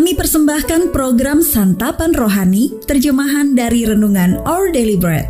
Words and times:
Kami 0.00 0.16
persembahkan 0.16 0.96
program 0.96 1.44
Santapan 1.44 2.16
Rohani, 2.16 2.72
terjemahan 2.88 3.52
dari 3.52 3.84
Renungan 3.84 4.40
Our 4.48 4.72
Daily 4.72 4.96
Bread. 4.96 5.28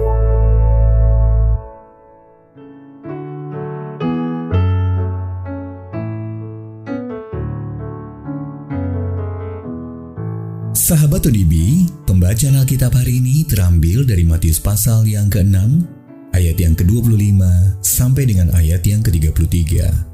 Sahabat 10.71 11.27
Odibi, 11.27 11.91
pembacaan 12.07 12.62
Alkitab 12.62 12.95
hari 12.95 13.18
ini 13.18 13.43
terambil 13.43 14.07
dari 14.07 14.23
Matius 14.23 14.62
pasal 14.62 15.02
yang 15.02 15.27
ke-6, 15.27 15.82
ayat 16.30 16.55
yang 16.62 16.79
ke-25 16.79 17.43
sampai 17.82 18.23
dengan 18.23 18.55
ayat 18.55 18.87
yang 18.87 19.02
ke-33. 19.02 20.09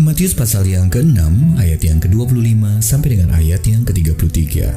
Matius 0.00 0.32
pasal 0.32 0.64
yang 0.72 0.88
ke-6, 0.88 1.20
ayat 1.60 1.84
yang 1.84 2.00
ke-25 2.00 2.80
sampai 2.80 3.12
dengan 3.12 3.28
ayat 3.36 3.60
yang 3.68 3.84
ke-33. 3.84 4.72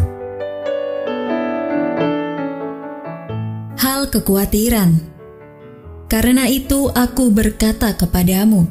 Hal 3.80 4.12
kekhawatiran. 4.12 5.00
Karena 6.12 6.52
itu 6.52 6.92
aku 6.92 7.32
berkata 7.32 7.96
kepadamu, 7.96 8.68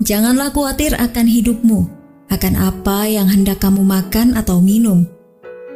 janganlah 0.00 0.48
khawatir 0.48 0.96
akan 0.96 1.28
hidupmu, 1.28 1.80
akan 2.32 2.54
apa 2.56 3.12
yang 3.12 3.28
hendak 3.28 3.60
kamu 3.60 3.84
makan 3.84 4.32
atau 4.32 4.64
minum. 4.64 5.04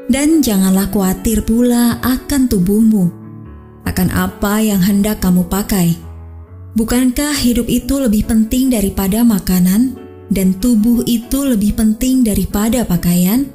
Dan 0.09 0.41
janganlah 0.41 0.89
khawatir 0.89 1.45
pula 1.45 2.01
akan 2.01 2.49
tubuhmu, 2.49 3.05
akan 3.85 4.09
apa 4.17 4.65
yang 4.65 4.81
hendak 4.81 5.21
kamu 5.21 5.45
pakai. 5.45 6.10
Bukankah 6.79 7.35
hidup 7.35 7.67
itu 7.67 7.99
lebih 7.99 8.31
penting 8.31 8.71
daripada 8.71 9.27
makanan, 9.27 9.99
dan 10.31 10.55
tubuh 10.63 11.03
itu 11.07 11.43
lebih 11.43 11.75
penting 11.75 12.23
daripada 12.23 12.87
pakaian? 12.87 13.51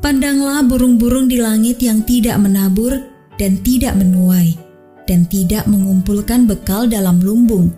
Pandanglah 0.00 0.64
burung-burung 0.64 1.28
di 1.28 1.36
langit 1.36 1.84
yang 1.84 2.00
tidak 2.06 2.40
menabur 2.40 2.96
dan 3.36 3.60
tidak 3.60 3.98
menuai, 4.00 4.56
dan 5.04 5.28
tidak 5.28 5.68
mengumpulkan 5.68 6.48
bekal 6.48 6.88
dalam 6.88 7.20
lumbung, 7.20 7.68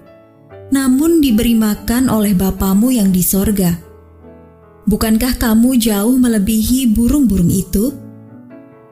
namun 0.71 1.19
diberi 1.19 1.59
makan 1.59 2.07
oleh 2.07 2.37
Bapamu 2.37 2.93
yang 2.93 3.09
di 3.09 3.25
sorga 3.25 3.89
Bukankah 4.89 5.37
kamu 5.37 5.77
jauh 5.77 6.17
melebihi 6.17 6.97
burung-burung 6.97 7.53
itu? 7.53 7.93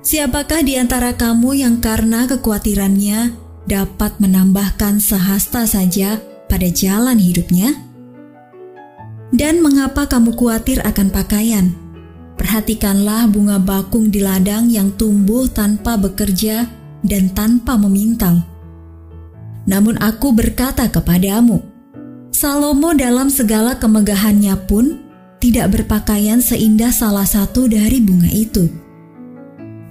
Siapakah 0.05 0.61
di 0.61 0.77
antara 0.77 1.17
kamu 1.17 1.57
yang 1.57 1.81
karena 1.81 2.29
kekhawatirannya 2.29 3.46
dapat 3.67 4.17
menambahkan 4.23 5.03
sehasta 5.03 5.67
saja 5.67 6.23
pada 6.47 6.71
jalan 6.71 7.19
hidupnya? 7.19 7.75
Dan 9.35 9.61
mengapa 9.61 10.07
kamu 10.07 10.33
khawatir 10.39 10.79
akan 10.87 11.11
pakaian? 11.11 11.75
Perhatikanlah 12.39 13.27
bunga 13.27 13.59
bakung 13.59 14.09
di 14.09 14.23
ladang 14.23 14.71
yang 14.71 14.95
tumbuh 14.95 15.51
tanpa 15.51 15.99
bekerja 15.99 16.71
dan 17.03 17.35
tanpa 17.35 17.75
memintal. 17.75 18.47
Namun 19.67 19.99
aku 19.99 20.31
berkata 20.31 20.87
kepadamu, 20.87 21.59
Salomo 22.31 22.93
dalam 22.93 23.33
segala 23.33 23.81
kemegahannya 23.81 24.55
pun 24.69 25.01
tidak 25.41 25.73
berpakaian 25.73 26.39
seindah 26.39 26.93
salah 26.93 27.25
satu 27.25 27.65
dari 27.67 27.99
bunga 27.99 28.29
itu. 28.29 28.69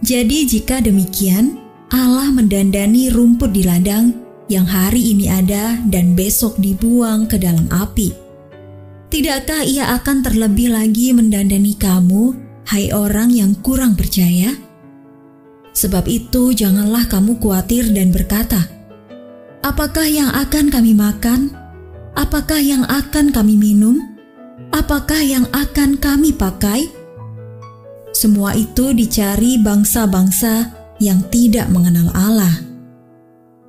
Jadi, 0.06 0.46
jika 0.46 0.78
demikian, 0.78 1.65
Allah 1.96 2.28
mendandani 2.28 3.08
rumput 3.08 3.56
di 3.56 3.64
ladang 3.64 4.12
yang 4.52 4.68
hari 4.68 5.16
ini 5.16 5.32
ada 5.32 5.80
dan 5.88 6.12
besok 6.12 6.60
dibuang 6.60 7.32
ke 7.32 7.40
dalam 7.40 7.64
api. 7.72 8.12
Tidakkah 9.08 9.64
Ia 9.64 9.96
akan 9.96 10.28
terlebih 10.28 10.76
lagi 10.76 11.16
mendandani 11.16 11.80
kamu, 11.80 12.36
hai 12.68 12.92
orang 12.92 13.32
yang 13.32 13.56
kurang 13.64 13.96
percaya? 13.96 14.52
Sebab 15.72 16.04
itu, 16.12 16.52
janganlah 16.52 17.08
kamu 17.08 17.40
khawatir 17.40 17.88
dan 17.96 18.12
berkata, 18.12 18.68
"Apakah 19.64 20.06
yang 20.06 20.30
akan 20.36 20.68
kami 20.68 20.92
makan? 20.92 21.56
Apakah 22.20 22.60
yang 22.60 22.84
akan 22.84 23.32
kami 23.32 23.56
minum?" 23.56 24.16
apakah 24.76 25.24
yang 25.24 25.46
akan 25.56 25.96
kami 26.00 26.36
pakai? 26.36 26.88
Semua 28.16 28.56
itu 28.56 28.96
dicari 28.96 29.60
bangsa-bangsa 29.60 30.85
yang 31.00 31.20
tidak 31.28 31.68
mengenal 31.72 32.12
Allah. 32.16 32.64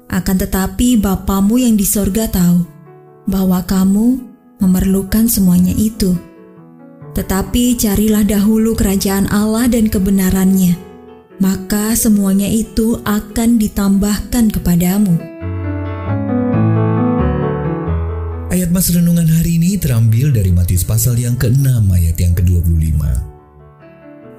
Akan 0.06 0.38
tetapi 0.38 1.03
Bapamu 1.03 1.59
yang 1.59 1.75
di 1.75 1.82
sorga 1.82 2.31
tahu 2.31 2.62
bahwa 3.26 3.59
kamu 3.66 4.22
memerlukan 4.62 5.26
semuanya 5.26 5.75
itu. 5.75 6.14
Tetapi 7.16 7.81
carilah 7.81 8.22
dahulu 8.22 8.76
kerajaan 8.76 9.26
Allah 9.32 9.66
dan 9.66 9.88
kebenarannya, 9.88 10.76
maka 11.41 11.97
semuanya 11.97 12.47
itu 12.47 13.00
akan 13.03 13.56
ditambahkan 13.56 14.53
kepadamu. 14.53 15.16
Ayat 18.53 18.72
mas 18.72 18.88
renungan 18.88 19.26
hari 19.26 19.60
ini 19.60 19.76
terambil 19.76 20.32
dari 20.32 20.48
Matius 20.54 20.84
pasal 20.84 21.19
yang 21.20 21.37
ke-6 21.37 21.82
ayat 21.93 22.16
yang 22.20 22.32
ke-25. 22.37 23.00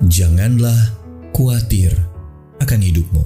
Janganlah 0.05 0.93
khawatir 1.33 1.93
akan 2.67 2.83
hidupmu. 2.83 3.23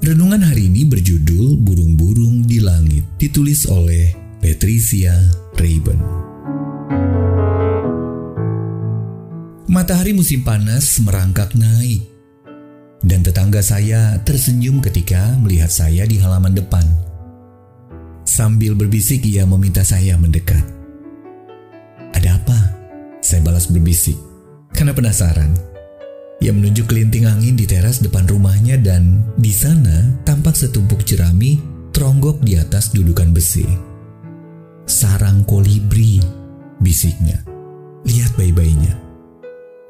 Renungan 0.00 0.46
hari 0.46 0.70
ini 0.70 0.86
berjudul 0.86 1.58
Burung-burung 1.58 2.46
di 2.46 2.62
langit, 2.62 3.02
ditulis 3.18 3.66
oleh 3.66 4.14
Patricia 4.38 5.18
Rayben. 5.58 5.98
Matahari 9.66 10.14
musim 10.14 10.46
panas 10.46 11.02
merangkak 11.02 11.58
naik, 11.58 12.06
dan 13.02 13.26
tetangga 13.26 13.58
saya 13.60 14.22
tersenyum 14.22 14.78
ketika 14.78 15.34
melihat 15.42 15.68
saya 15.68 16.06
di 16.06 16.16
halaman 16.22 16.54
depan 16.54 16.86
Sambil 18.30 18.78
berbisik 18.78 19.26
ia 19.26 19.42
meminta 19.42 19.82
saya 19.82 20.14
mendekat. 20.14 20.62
Ada 22.14 22.38
apa? 22.38 22.58
Saya 23.18 23.42
balas 23.42 23.66
berbisik. 23.66 24.16
Karena 24.70 24.94
penasaran. 24.94 25.69
Ia 26.40 26.52
menunjuk 26.56 26.88
kelinting 26.88 27.28
angin 27.28 27.54
di 27.54 27.68
teras 27.68 28.00
depan 28.00 28.24
rumahnya 28.24 28.80
dan 28.80 29.28
di 29.36 29.52
sana 29.52 30.20
tampak 30.24 30.56
setumpuk 30.56 31.04
jerami 31.04 31.60
teronggok 31.92 32.40
di 32.40 32.56
atas 32.56 32.96
dudukan 32.96 33.30
besi. 33.36 33.68
Sarang 34.88 35.44
kolibri, 35.44 36.18
bisiknya. 36.80 37.44
Lihat 38.08 38.34
bayi-bayinya. 38.40 38.96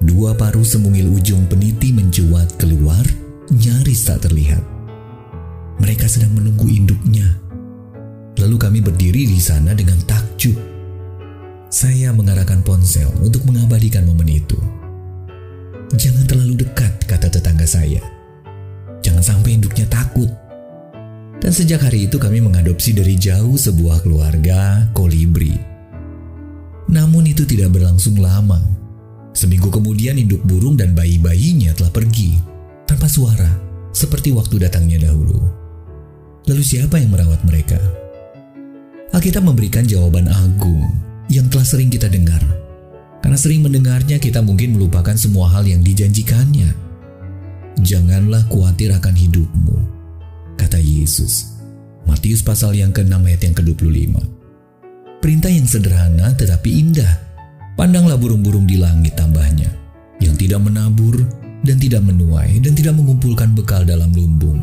Dua 0.02 0.34
paruh 0.34 0.66
semungil 0.66 1.06
ujung 1.06 1.46
peniti 1.46 1.94
mencuat 1.94 2.58
keluar, 2.58 3.06
nyaris 3.54 4.10
tak 4.10 4.26
terlihat. 4.26 4.64
Mereka 5.78 6.10
sedang 6.10 6.34
menunggu 6.34 6.66
induknya 6.66 7.40
Lalu 8.40 8.56
kami 8.56 8.78
berdiri 8.80 9.28
di 9.28 9.36
sana 9.36 9.76
dengan 9.76 10.00
takjub. 10.08 10.56
Saya 11.68 12.08
mengarahkan 12.16 12.64
ponsel 12.64 13.12
untuk 13.20 13.44
mengabadikan 13.44 14.08
momen 14.08 14.32
itu. 14.32 14.56
Sampai 19.30 19.62
induknya 19.62 19.86
takut. 19.86 20.26
Dan 21.40 21.54
sejak 21.54 21.86
hari 21.86 22.10
itu 22.10 22.18
kami 22.18 22.42
mengadopsi 22.42 22.92
dari 22.92 23.14
jauh 23.16 23.54
sebuah 23.54 24.02
keluarga 24.02 24.90
kolibri. 24.92 25.56
Namun 26.90 27.30
itu 27.30 27.46
tidak 27.46 27.72
berlangsung 27.72 28.18
lama. 28.18 28.58
Seminggu 29.30 29.70
kemudian 29.70 30.18
induk 30.18 30.42
burung 30.42 30.74
dan 30.74 30.92
bayi-bayinya 30.92 31.70
telah 31.78 31.94
pergi 31.94 32.34
tanpa 32.84 33.06
suara, 33.06 33.46
seperti 33.94 34.34
waktu 34.34 34.66
datangnya 34.66 35.06
dahulu. 35.06 35.38
Lalu 36.50 36.62
siapa 36.66 36.98
yang 36.98 37.14
merawat 37.14 37.38
mereka? 37.46 37.78
Alkitab 39.14 39.46
memberikan 39.46 39.86
jawaban 39.86 40.26
agung 40.26 40.82
yang 41.30 41.46
telah 41.46 41.62
sering 41.62 41.88
kita 41.88 42.10
dengar. 42.10 42.42
Karena 43.22 43.38
sering 43.38 43.62
mendengarnya 43.62 44.18
kita 44.18 44.42
mungkin 44.42 44.74
melupakan 44.74 45.14
semua 45.14 45.46
hal 45.54 45.62
yang 45.62 45.80
dijanjikannya. 45.86 46.89
Janganlah 47.78 48.50
khawatir 48.50 48.90
akan 48.90 49.14
hidupmu, 49.14 49.76
kata 50.58 50.82
Yesus. 50.82 51.54
Matius 52.10 52.42
pasal 52.42 52.74
yang 52.74 52.90
ke-6 52.90 53.14
ayat 53.14 53.40
yang 53.46 53.54
ke-25. 53.54 54.14
Perintah 55.22 55.52
yang 55.52 55.68
sederhana 55.68 56.34
tetapi 56.34 56.70
indah. 56.82 57.30
Pandanglah 57.78 58.18
burung-burung 58.18 58.66
di 58.66 58.76
langit 58.76 59.16
tambahnya, 59.16 59.70
yang 60.18 60.34
tidak 60.36 60.60
menabur 60.60 61.16
dan 61.64 61.80
tidak 61.80 62.04
menuai 62.04 62.60
dan 62.60 62.76
tidak 62.76 62.92
mengumpulkan 62.98 63.56
bekal 63.56 63.86
dalam 63.86 64.12
lumbung, 64.12 64.60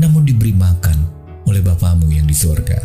namun 0.00 0.26
diberi 0.26 0.50
makan 0.50 0.98
oleh 1.46 1.62
Bapamu 1.62 2.10
yang 2.10 2.26
di 2.26 2.34
sorga. 2.34 2.80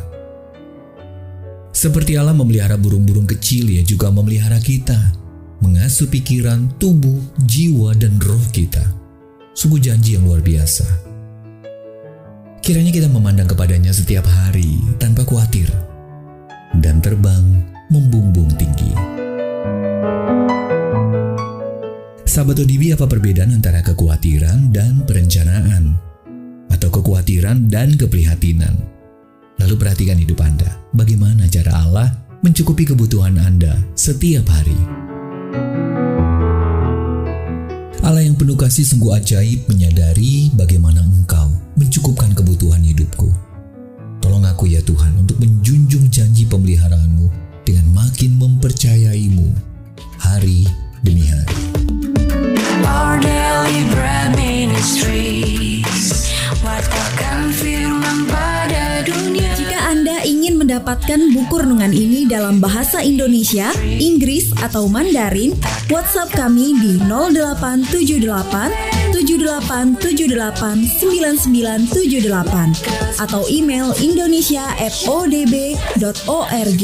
Seperti 1.74 2.14
Allah 2.20 2.38
memelihara 2.38 2.78
burung-burung 2.78 3.26
kecil, 3.26 3.74
Ia 3.74 3.82
juga 3.82 4.14
memelihara 4.14 4.62
kita, 4.62 5.18
mengasuh 5.66 6.06
pikiran, 6.12 6.78
tubuh, 6.78 7.18
jiwa, 7.42 7.98
dan 7.98 8.22
roh 8.22 8.44
kita. 8.54 9.01
Sungguh 9.62 9.78
janji 9.78 10.18
yang 10.18 10.26
luar 10.26 10.42
biasa. 10.42 10.90
Kiranya 12.66 12.90
kita 12.90 13.06
memandang 13.06 13.46
kepadanya 13.46 13.94
setiap 13.94 14.26
hari 14.26 14.82
tanpa 14.98 15.22
khawatir 15.22 15.70
dan 16.82 16.98
terbang 16.98 17.62
membumbung 17.94 18.50
tinggi. 18.58 18.90
Sahabat 22.26 22.58
ODB 22.58 22.98
apa 22.98 23.06
perbedaan 23.06 23.54
antara 23.54 23.86
kekhawatiran 23.86 24.74
dan 24.74 25.06
perencanaan? 25.06 25.94
Atau 26.74 26.90
kekhawatiran 26.90 27.70
dan 27.70 27.94
keprihatinan? 28.02 28.74
Lalu 29.62 29.78
perhatikan 29.78 30.18
hidup 30.18 30.42
Anda. 30.42 30.74
Bagaimana 30.90 31.46
cara 31.46 31.86
Allah 31.86 32.10
mencukupi 32.42 32.90
kebutuhan 32.90 33.38
Anda 33.38 33.78
setiap 33.94 34.50
hari? 34.50 35.01
Allah 38.02 38.26
yang 38.26 38.34
penuh 38.34 38.58
kasih 38.58 38.82
sungguh 38.82 39.14
ajaib 39.14 39.70
menyadari 39.70 40.50
bagaimana 40.58 41.06
engkau 41.06 41.54
mencukupkan 41.78 42.34
kebutuhan 42.34 42.82
hidupku. 42.82 43.30
Tolong 44.18 44.42
aku 44.42 44.74
ya 44.74 44.82
Tuhan 44.82 45.22
untuk 45.22 45.38
menjunjung 45.38 46.10
janji 46.10 46.50
pemeliharaanmu 46.50 47.30
dengan 47.62 47.86
makin 47.94 48.42
mempercayaimu 48.42 49.54
hari 50.18 50.66
demi 51.06 51.30
hari. 51.30 51.58
Our 52.82 53.22
daily 53.22 53.86
bread 53.94 54.34
ministries 54.34 55.62
Anda 59.92 60.24
ingin 60.24 60.56
mendapatkan 60.56 61.36
buku 61.36 61.68
renungan 61.68 61.92
ini 61.92 62.24
dalam 62.24 62.64
bahasa 62.64 63.04
Indonesia, 63.04 63.76
Inggris, 63.84 64.48
atau 64.64 64.88
Mandarin, 64.88 65.52
WhatsApp 65.92 66.32
kami 66.32 66.72
di 66.80 66.96
0878 67.12 69.12
7878 69.12 70.96
9978 70.96 73.20
atau 73.20 73.44
email 73.52 73.92
indonesia@odb.org 74.00 76.84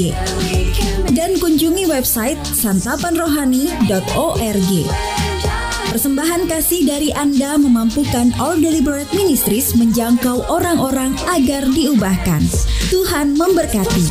dan 1.15 1.31
kunjungi 1.39 1.87
website 1.87 2.43
santapanrohani.org. 2.43 4.71
Persembahan 5.87 6.51
kasih 6.51 6.83
dari 6.83 7.15
Anda 7.15 7.55
memampukan 7.55 8.35
All 8.43 8.59
Deliberate 8.59 9.07
Ministries 9.15 9.71
menjangkau 9.79 10.51
orang-orang 10.51 11.15
agar 11.31 11.63
diubahkan. 11.71 12.43
Tuhan 12.87 13.35
memberkati. 13.35 14.07